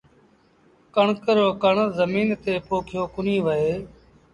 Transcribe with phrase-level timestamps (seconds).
[0.95, 3.73] ڪڻڪ رو ڪڻ زميݩ تي پوکيو ڪونهي وهي